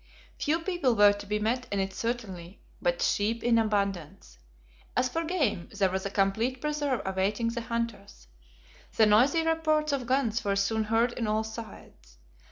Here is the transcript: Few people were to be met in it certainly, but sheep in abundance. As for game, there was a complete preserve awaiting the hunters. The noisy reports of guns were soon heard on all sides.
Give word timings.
Few 0.39 0.57
people 0.61 0.95
were 0.95 1.13
to 1.13 1.27
be 1.27 1.37
met 1.37 1.67
in 1.71 1.79
it 1.79 1.93
certainly, 1.93 2.59
but 2.81 3.03
sheep 3.03 3.43
in 3.43 3.59
abundance. 3.59 4.39
As 4.97 5.07
for 5.09 5.23
game, 5.23 5.69
there 5.77 5.91
was 5.91 6.07
a 6.07 6.09
complete 6.09 6.59
preserve 6.59 7.01
awaiting 7.05 7.49
the 7.49 7.61
hunters. 7.61 8.27
The 8.95 9.05
noisy 9.05 9.45
reports 9.45 9.91
of 9.91 10.07
guns 10.07 10.43
were 10.43 10.55
soon 10.55 10.85
heard 10.85 11.15
on 11.19 11.27
all 11.27 11.43
sides. 11.43 12.17